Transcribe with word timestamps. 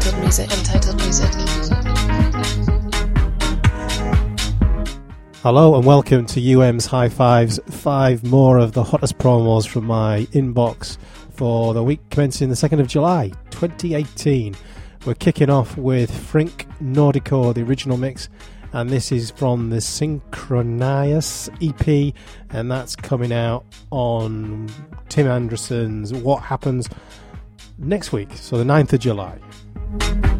Untitled 0.00 0.22
Music. 0.22 0.50
Untitled 0.50 0.96
Music. 0.96 1.30
Hello 5.42 5.76
and 5.76 5.84
welcome 5.84 6.24
to 6.24 6.40
UM's 6.40 6.86
High 6.86 7.10
Fives. 7.10 7.60
Five 7.68 8.24
more 8.24 8.56
of 8.56 8.72
the 8.72 8.82
hottest 8.82 9.18
promos 9.18 9.68
from 9.68 9.84
my 9.84 10.20
inbox 10.32 10.96
for 11.32 11.74
the 11.74 11.82
week 11.82 12.00
commencing 12.08 12.48
the 12.48 12.54
2nd 12.54 12.80
of 12.80 12.86
July 12.86 13.30
2018. 13.50 14.56
We're 15.04 15.12
kicking 15.12 15.50
off 15.50 15.76
with 15.76 16.10
Frink 16.10 16.66
Nordico, 16.82 17.52
the 17.52 17.60
original 17.60 17.98
mix, 17.98 18.30
and 18.72 18.88
this 18.88 19.12
is 19.12 19.30
from 19.30 19.68
the 19.68 19.82
Synchronias 19.82 21.50
EP, 21.60 22.14
and 22.48 22.70
that's 22.70 22.96
coming 22.96 23.34
out 23.34 23.66
on 23.90 24.70
Tim 25.10 25.26
Anderson's 25.26 26.14
What 26.14 26.42
Happens 26.42 26.88
next 27.76 28.12
week, 28.12 28.30
so 28.32 28.56
the 28.56 28.64
9th 28.64 28.94
of 28.94 29.00
July. 29.00 29.38
Thank 29.98 30.24
you. 30.26 30.39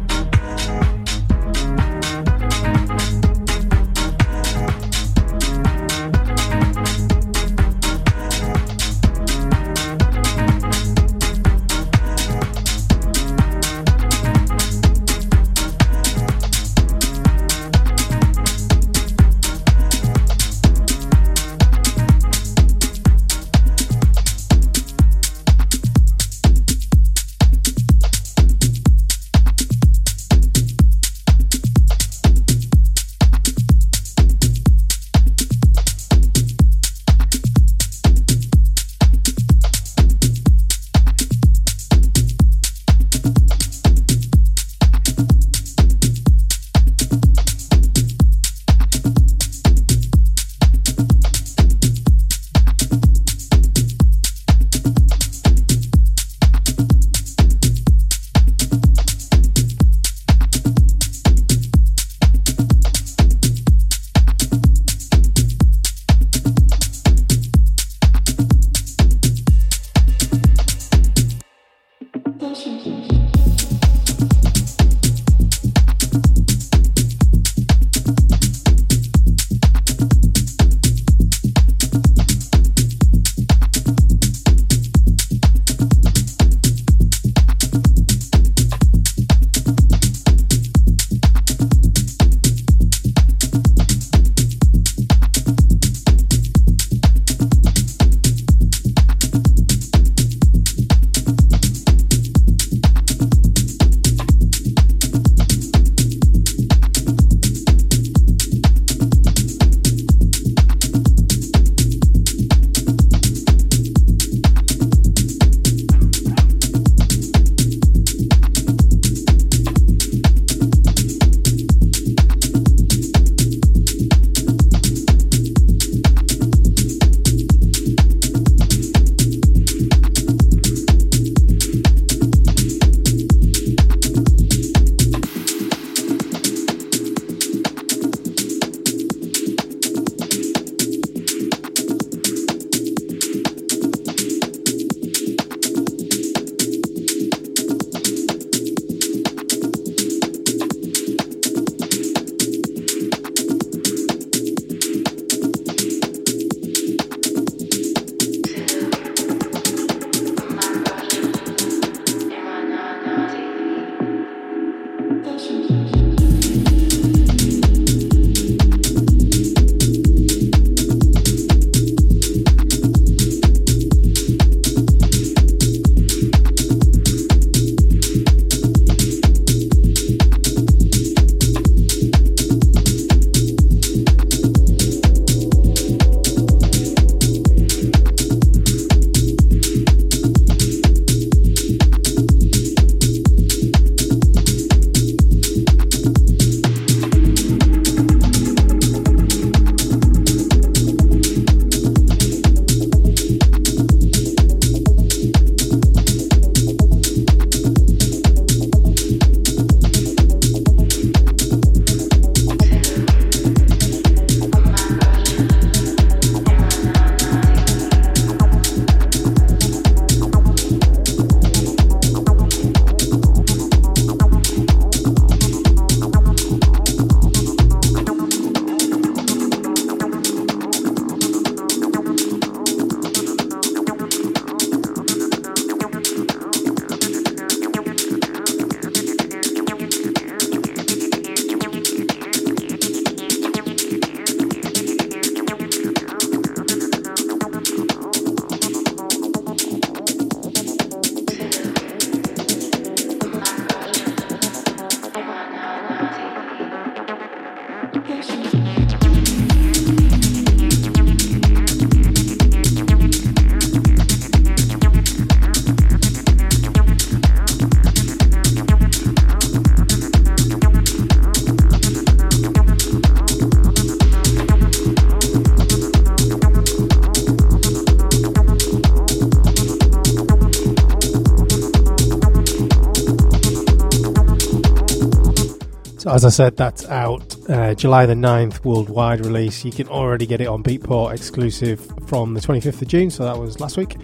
As 286.21 286.25
I 286.25 286.43
said, 286.43 286.55
that's 286.55 286.87
out 286.87 287.35
uh, 287.49 287.73
July 287.73 288.05
the 288.05 288.13
9th, 288.13 288.63
worldwide 288.63 289.25
release. 289.25 289.65
You 289.65 289.71
can 289.71 289.87
already 289.87 290.27
get 290.27 290.39
it 290.39 290.45
on 290.45 290.61
Beatport 290.61 291.15
exclusive 291.15 291.79
from 292.05 292.35
the 292.35 292.39
25th 292.39 292.79
of 292.79 292.87
June, 292.87 293.09
so 293.09 293.23
that 293.23 293.35
was 293.35 293.59
last 293.59 293.75
week. 293.75 293.97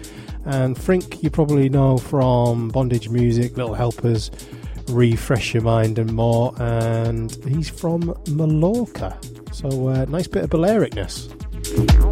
And 0.44 0.76
Frink, 0.76 1.22
you 1.22 1.30
probably 1.30 1.68
know 1.68 1.96
from 1.96 2.70
Bondage 2.70 3.08
Music, 3.08 3.56
Little 3.56 3.74
Helpers, 3.74 4.32
Refresh 4.88 5.54
Your 5.54 5.62
Mind, 5.62 6.00
and 6.00 6.12
more. 6.12 6.52
And 6.60 7.30
he's 7.44 7.68
from 7.68 8.12
Mallorca, 8.30 9.16
so 9.52 9.86
uh, 9.86 10.04
nice 10.08 10.26
bit 10.26 10.42
of 10.42 10.50
Balearicness. 10.50 12.07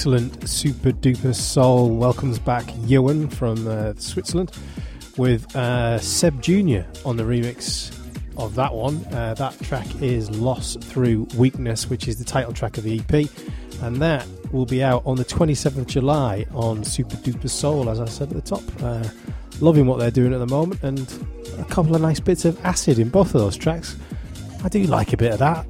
Excellent 0.00 0.48
Super 0.48 0.92
Duper 0.92 1.34
Soul 1.34 1.94
welcomes 1.94 2.38
back 2.38 2.64
Ewan 2.86 3.28
from 3.28 3.68
uh, 3.68 3.92
Switzerland 3.98 4.50
with 5.18 5.54
uh, 5.54 5.98
Seb 5.98 6.40
Jr. 6.40 6.84
on 7.04 7.18
the 7.18 7.22
remix 7.22 7.94
of 8.38 8.54
that 8.54 8.72
one. 8.72 9.04
Uh, 9.12 9.34
that 9.34 9.60
track 9.60 9.86
is 10.00 10.30
Lost 10.30 10.82
Through 10.82 11.28
Weakness, 11.36 11.90
which 11.90 12.08
is 12.08 12.18
the 12.18 12.24
title 12.24 12.54
track 12.54 12.78
of 12.78 12.84
the 12.84 12.98
EP, 12.98 13.28
and 13.82 13.96
that 13.96 14.26
will 14.52 14.64
be 14.64 14.82
out 14.82 15.02
on 15.04 15.18
the 15.18 15.24
27th 15.26 15.76
of 15.76 15.86
July 15.86 16.46
on 16.54 16.82
Super 16.82 17.16
Duper 17.16 17.50
Soul, 17.50 17.90
as 17.90 18.00
I 18.00 18.06
said 18.06 18.30
at 18.30 18.42
the 18.42 18.56
top. 18.56 18.62
Uh, 18.82 19.06
loving 19.60 19.84
what 19.84 19.98
they're 19.98 20.10
doing 20.10 20.32
at 20.32 20.38
the 20.38 20.46
moment, 20.46 20.82
and 20.82 21.00
a 21.58 21.64
couple 21.64 21.94
of 21.94 22.00
nice 22.00 22.20
bits 22.20 22.46
of 22.46 22.58
acid 22.64 22.98
in 22.98 23.10
both 23.10 23.34
of 23.34 23.42
those 23.42 23.54
tracks. 23.54 23.98
I 24.64 24.70
do 24.70 24.82
like 24.84 25.12
a 25.12 25.18
bit 25.18 25.32
of 25.32 25.40
that. 25.40 25.66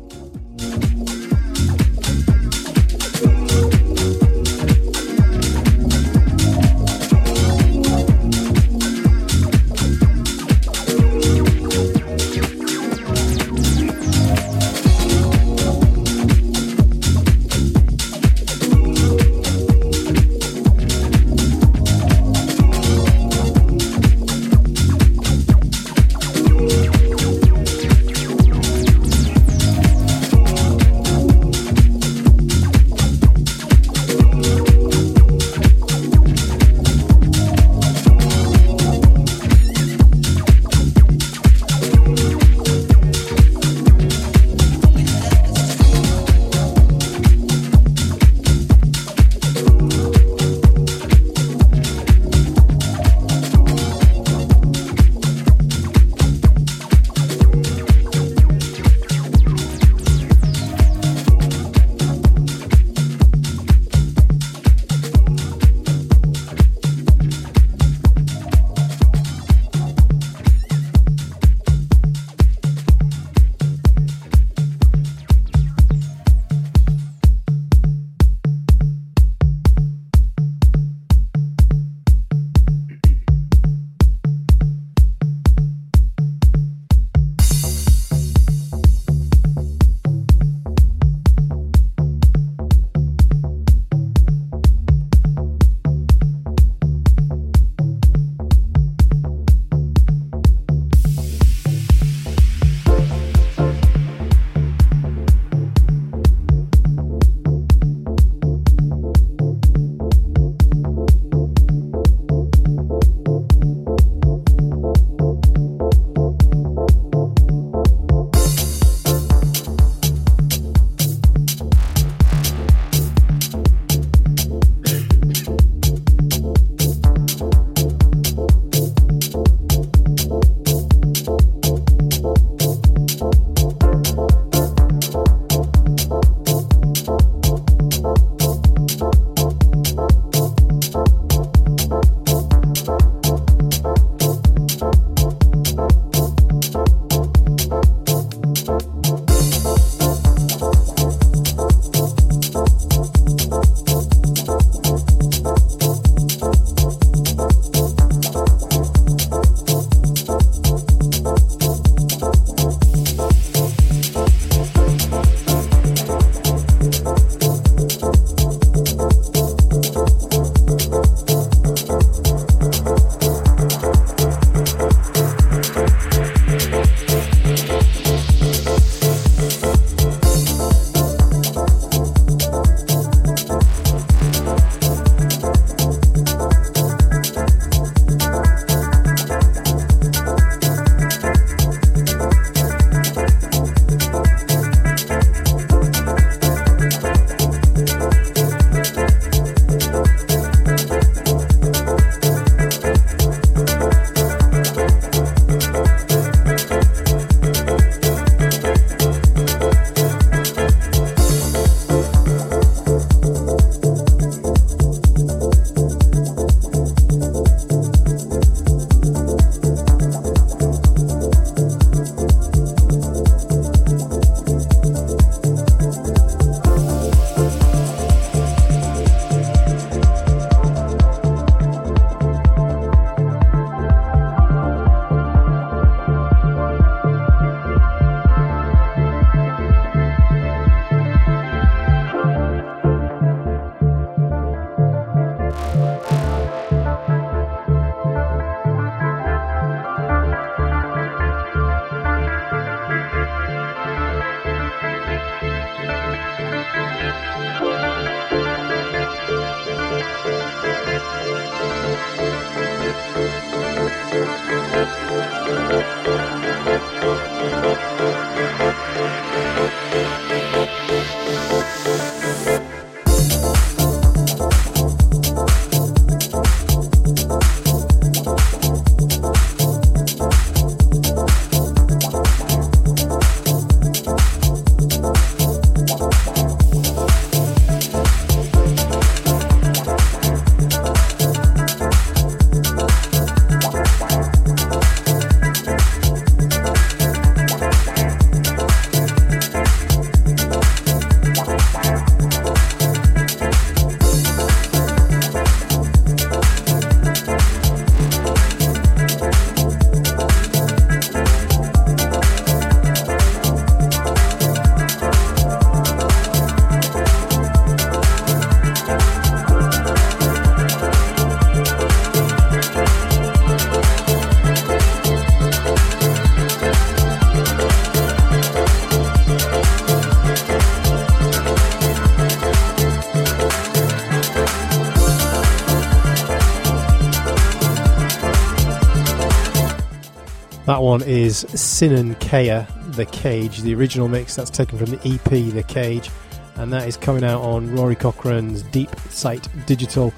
That 340.67 340.83
one 340.83 341.03
is 341.03 341.39
Sinan 341.55 342.15
Kea, 342.17 342.67
The 342.91 343.07
Cage, 343.11 343.63
the 343.63 343.75
original 343.75 344.09
mix 344.09 344.37
that's 344.37 344.51
taken 344.51 344.79
from 344.79 344.91
the 344.91 345.15
EP 345.15 345.53
The 345.53 345.65
Cage, 345.67 346.11
and 346.57 346.73
that 346.73 346.87
is 346.87 346.97
coming 346.97 347.25
out 347.25 347.41
on 347.43 347.75
Rory 347.75 347.97
Cochrane's 347.97 348.63
Deep 348.65 348.95
Sight 349.09 349.49
Digital. 349.67 350.13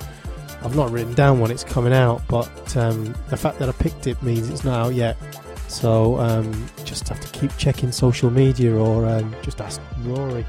I've 0.65 0.77
not 0.77 0.91
written 0.91 1.15
down 1.15 1.41
when 1.41 1.51
it's 1.51 1.65
coming 1.65 1.93
out, 1.93 2.23
but 2.29 2.77
um, 2.77 3.15
the 3.31 3.37
fact 3.37 3.59
that 3.59 3.69
I 3.69 3.73
picked 3.73 4.07
it 4.07 4.23
means 4.23 4.49
it's 4.49 4.65
not 4.65 4.87
out 4.87 4.95
yet. 4.95 5.17
So 5.69 6.19
um, 6.19 6.67
just 6.85 7.09
have 7.09 7.21
to 7.21 7.39
keep 7.39 7.57
checking 7.57 7.91
social 7.93 8.31
media 8.31 8.75
or 8.75 9.07
um, 9.07 9.35
just 9.43 9.61
ask 9.61 9.81
Rory. 10.03 10.45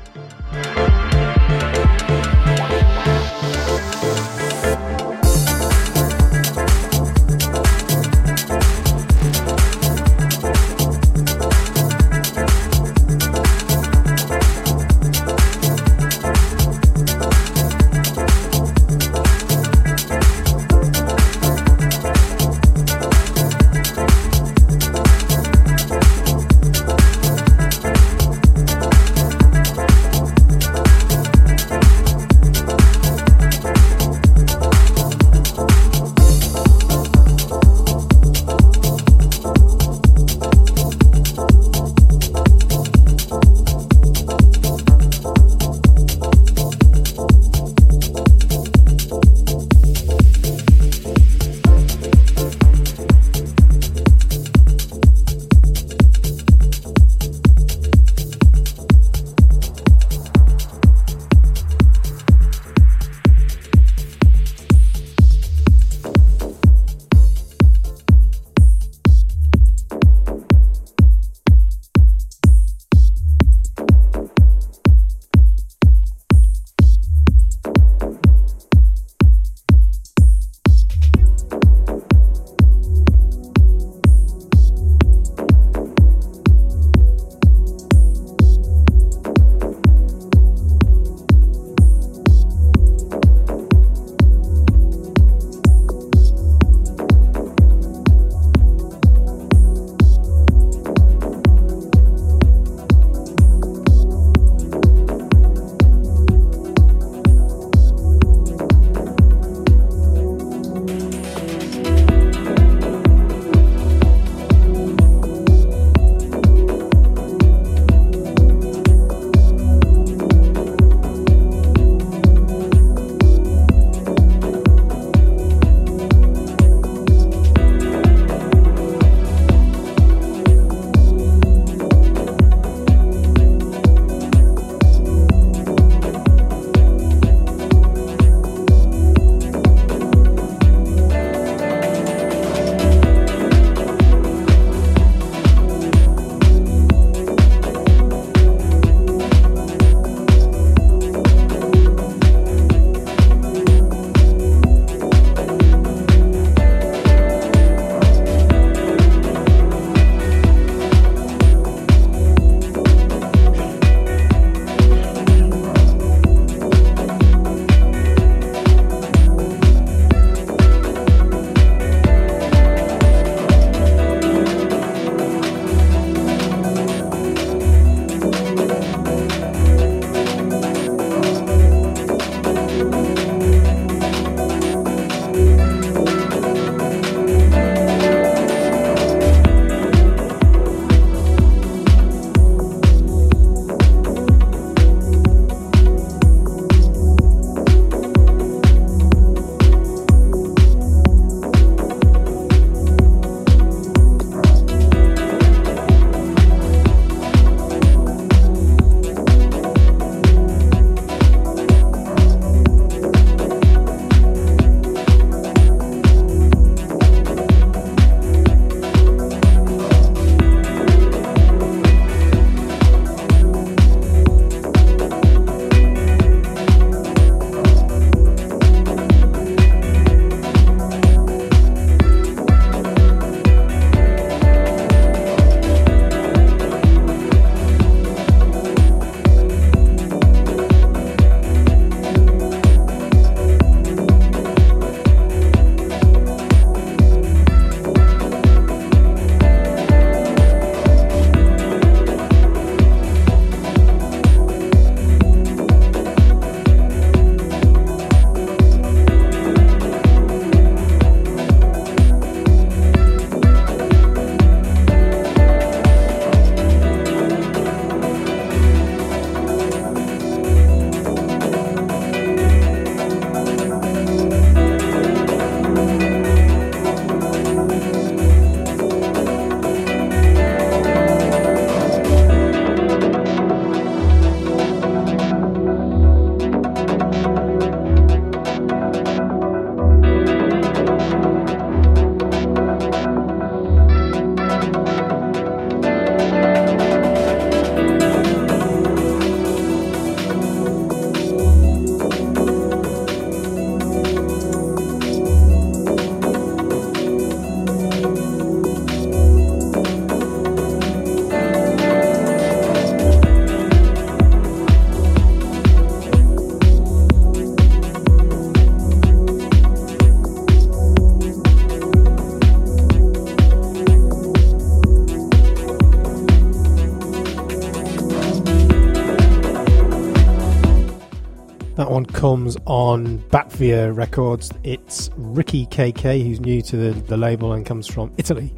On 332.83 333.17
Batvia 333.29 333.95
Records. 333.95 334.51
It's 334.65 335.09
Ricky 335.15 335.67
KK, 335.67 336.21
who's 336.21 336.41
new 336.41 336.61
to 336.63 336.75
the, 336.75 336.91
the 337.03 337.15
label 337.15 337.53
and 337.53 337.65
comes 337.65 337.87
from 337.87 338.11
Italy. 338.17 338.53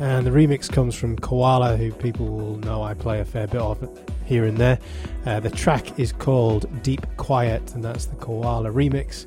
And 0.00 0.26
the 0.26 0.32
remix 0.32 0.68
comes 0.68 0.96
from 0.96 1.16
Koala, 1.16 1.76
who 1.76 1.92
people 1.92 2.26
will 2.26 2.56
know 2.56 2.82
I 2.82 2.94
play 2.94 3.20
a 3.20 3.24
fair 3.24 3.46
bit 3.46 3.60
of 3.60 3.78
here 4.26 4.44
and 4.44 4.58
there. 4.58 4.80
Uh, 5.24 5.38
the 5.38 5.50
track 5.50 6.00
is 6.00 6.10
called 6.10 6.82
Deep 6.82 7.06
Quiet, 7.16 7.72
and 7.76 7.84
that's 7.84 8.06
the 8.06 8.16
Koala 8.16 8.70
remix. 8.70 9.26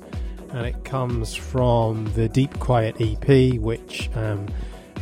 And 0.49 0.67
it 0.67 0.83
comes 0.83 1.33
from 1.33 2.11
the 2.13 2.27
Deep 2.27 2.59
Quiet 2.59 2.97
EP, 2.99 3.57
which 3.61 4.09
um, 4.13 4.45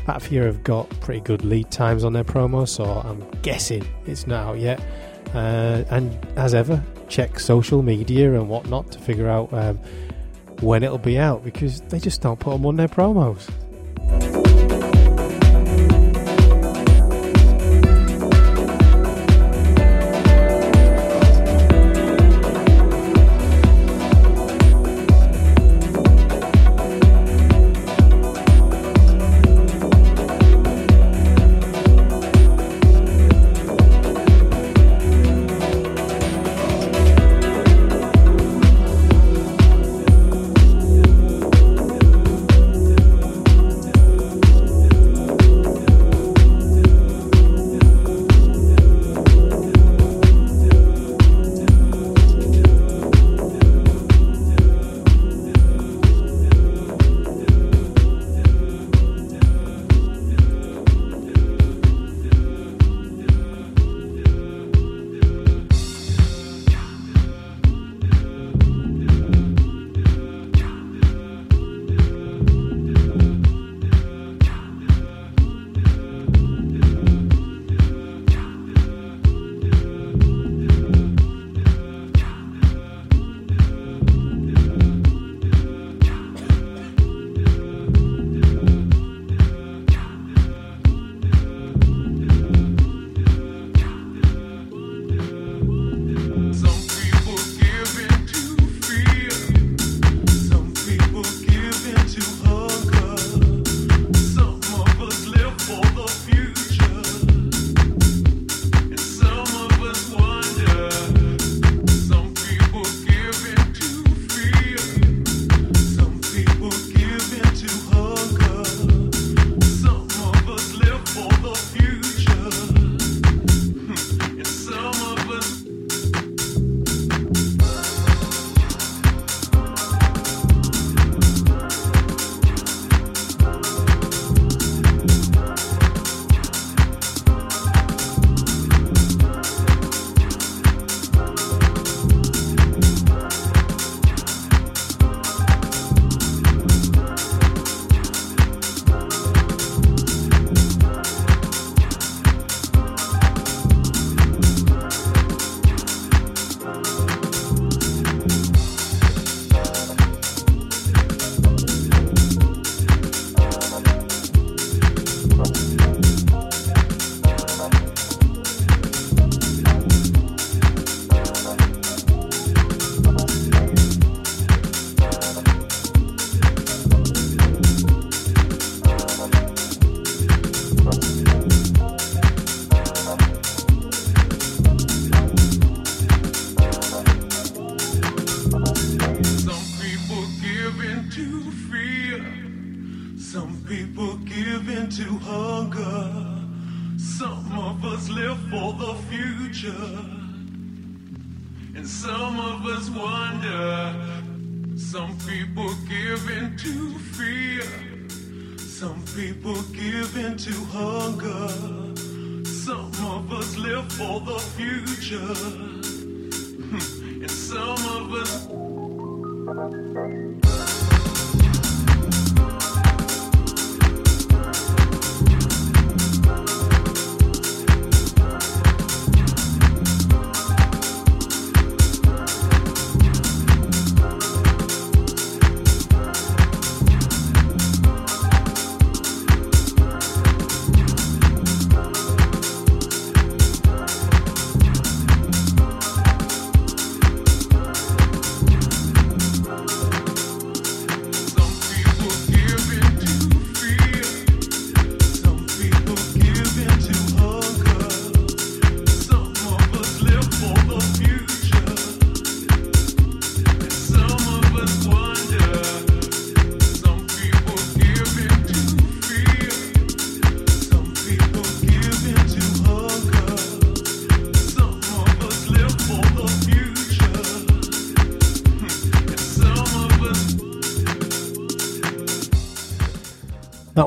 Batvia 0.06 0.46
have 0.46 0.64
got 0.64 0.88
pretty 1.00 1.22
good 1.22 1.44
lead 1.44 1.72
times 1.72 2.04
on 2.04 2.14
their 2.14 2.24
promo, 2.24 2.68
so 2.68 2.84
I'm 2.84 3.28
guessing 3.42 3.88
it's 4.06 4.28
not 4.28 4.46
out 4.46 4.60
yet. 4.60 4.80
Uh, 5.34 5.84
and 5.90 6.16
as 6.38 6.54
ever, 6.54 6.84
check 7.12 7.40
social 7.40 7.84
media 7.84 8.34
and 8.34 8.50
whatnot 8.50 8.92
to 8.92 9.00
figure 9.00 9.28
out 9.28 9.54
um, 9.54 9.78
when 10.62 10.82
it'll 10.82 10.98
be 10.98 11.20
out 11.20 11.44
because 11.44 11.82
they 11.82 12.00
just 12.00 12.22
don't 12.22 12.40
put 12.40 12.52
them 12.52 12.66
on 12.66 12.78
their 12.78 12.88
promos. 12.88 13.50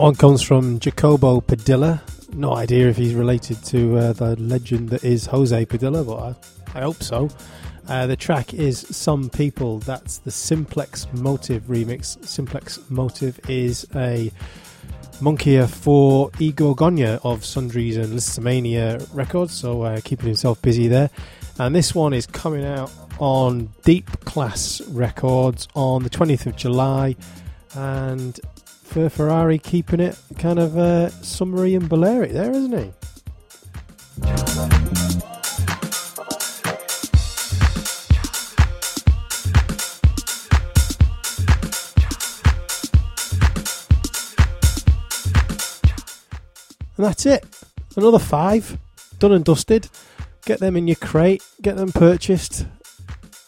One 0.04 0.14
comes 0.14 0.42
from 0.42 0.78
Jacobo 0.80 1.40
Padilla. 1.40 2.02
No 2.34 2.54
idea 2.54 2.88
if 2.90 2.96
he's 2.98 3.14
related 3.14 3.64
to 3.64 3.96
uh, 3.96 4.12
the 4.12 4.36
legend 4.36 4.90
that 4.90 5.02
is 5.02 5.24
Jose 5.24 5.64
Padilla, 5.64 6.04
but 6.04 6.18
I, 6.74 6.78
I 6.78 6.82
hope 6.82 7.02
so. 7.02 7.30
Uh, 7.88 8.06
the 8.06 8.14
track 8.14 8.52
is 8.52 8.80
Some 8.80 9.30
People. 9.30 9.78
That's 9.78 10.18
the 10.18 10.30
Simplex 10.30 11.06
Motive 11.14 11.62
remix. 11.62 12.22
Simplex 12.22 12.80
Motive 12.90 13.40
is 13.48 13.86
a 13.94 14.30
monkeyer 15.20 15.66
for 15.66 16.30
Igor 16.38 16.76
Gonya 16.76 17.18
of 17.24 17.42
Sundries 17.42 17.96
and 17.96 18.12
Listomania 18.12 19.08
Records, 19.14 19.54
so 19.54 19.84
uh, 19.84 20.02
keeping 20.04 20.26
himself 20.26 20.60
busy 20.60 20.86
there. 20.86 21.08
And 21.58 21.74
this 21.74 21.94
one 21.94 22.12
is 22.12 22.26
coming 22.26 22.66
out 22.66 22.92
on 23.18 23.72
Deep 23.84 24.10
Class 24.26 24.82
Records 24.82 25.66
on 25.72 26.02
the 26.02 26.10
20th 26.10 26.44
of 26.44 26.56
July. 26.56 27.16
And 27.74 28.38
for 28.94 29.08
Ferrari, 29.08 29.58
keeping 29.58 29.98
it 29.98 30.16
kind 30.38 30.56
of 30.56 30.78
uh, 30.78 31.08
summery 31.20 31.74
and 31.74 31.88
Balearic 31.88 32.30
there, 32.30 32.52
isn't 32.52 32.70
he? 32.70 32.92
And 46.96 47.04
that's 47.04 47.26
it. 47.26 47.44
Another 47.96 48.20
five, 48.20 48.78
done 49.18 49.32
and 49.32 49.44
dusted. 49.44 49.88
Get 50.46 50.60
them 50.60 50.76
in 50.76 50.86
your 50.86 50.94
crate, 50.94 51.42
get 51.60 51.74
them 51.74 51.90
purchased, 51.90 52.66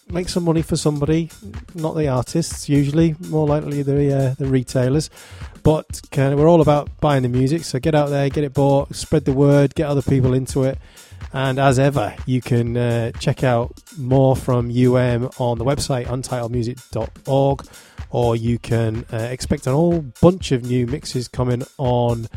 make 0.08 0.28
some 0.28 0.44
money 0.44 0.62
for 0.62 0.76
somebody, 0.76 1.30
not 1.74 1.94
the 1.94 2.08
artists 2.08 2.68
usually, 2.68 3.16
more 3.28 3.46
likely 3.46 3.82
the 3.82 4.16
uh, 4.16 4.34
the 4.38 4.46
retailers. 4.46 5.10
But 5.62 6.00
kind 6.12 6.32
of, 6.32 6.38
we're 6.38 6.48
all 6.48 6.60
about 6.60 7.00
buying 7.00 7.22
the 7.22 7.28
music, 7.28 7.64
so 7.64 7.80
get 7.80 7.94
out 7.94 8.10
there, 8.10 8.28
get 8.28 8.44
it 8.44 8.54
bought, 8.54 8.94
spread 8.94 9.24
the 9.24 9.32
word, 9.32 9.74
get 9.74 9.88
other 9.88 10.02
people 10.02 10.32
into 10.32 10.62
it. 10.62 10.78
And 11.32 11.58
as 11.58 11.78
ever, 11.78 12.14
you 12.24 12.40
can 12.40 12.76
uh, 12.76 13.10
check 13.12 13.42
out 13.42 13.72
more 13.98 14.36
from 14.36 14.70
UM 14.70 15.28
on 15.38 15.58
the 15.58 15.64
website 15.64 16.06
untitledmusic.org, 16.06 17.66
or 18.10 18.36
you 18.36 18.58
can 18.58 19.04
uh, 19.12 19.16
expect 19.16 19.66
an 19.66 19.72
whole 19.72 20.02
bunch 20.20 20.52
of 20.52 20.64
new 20.64 20.86
mixes 20.86 21.26
coming 21.26 21.64
on 21.78 22.28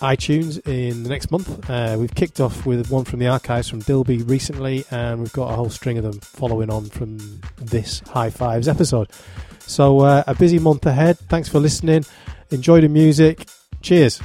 iTunes 0.00 0.60
in 0.66 1.02
the 1.02 1.08
next 1.08 1.30
month. 1.30 1.70
Uh, 1.70 1.96
we've 1.98 2.14
kicked 2.14 2.40
off 2.40 2.66
with 2.66 2.90
one 2.90 3.04
from 3.04 3.18
the 3.18 3.28
archives 3.28 3.68
from 3.68 3.80
Dilby 3.82 4.28
recently, 4.28 4.84
and 4.90 5.20
we've 5.20 5.32
got 5.32 5.52
a 5.52 5.56
whole 5.56 5.70
string 5.70 5.98
of 5.98 6.04
them 6.04 6.20
following 6.20 6.70
on 6.70 6.86
from 6.86 7.18
this 7.56 8.00
High 8.00 8.30
Fives 8.30 8.68
episode. 8.68 9.10
So, 9.60 10.00
uh, 10.00 10.24
a 10.26 10.34
busy 10.34 10.58
month 10.58 10.84
ahead. 10.86 11.18
Thanks 11.28 11.48
for 11.48 11.58
listening. 11.58 12.04
Enjoy 12.50 12.80
the 12.80 12.88
music. 12.88 13.46
Cheers. 13.82 14.20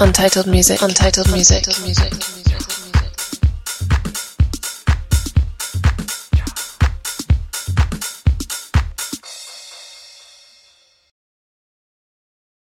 Untitled 0.00 0.48
music. 0.48 0.82
Untitled 0.82 1.30
music. 1.30 1.66
Untitled 1.66 1.84
music. 1.84 2.43